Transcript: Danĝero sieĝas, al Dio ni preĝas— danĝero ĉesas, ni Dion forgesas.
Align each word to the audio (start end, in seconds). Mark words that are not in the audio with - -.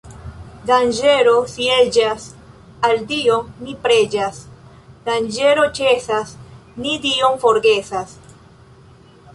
Danĝero 0.69 1.33
sieĝas, 1.51 2.25
al 2.89 3.03
Dio 3.11 3.37
ni 3.67 3.77
preĝas— 3.85 4.41
danĝero 5.11 5.69
ĉesas, 5.81 6.35
ni 6.83 6.99
Dion 7.07 7.41
forgesas. 7.47 8.19